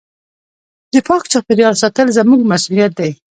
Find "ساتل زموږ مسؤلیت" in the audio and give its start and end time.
1.81-2.91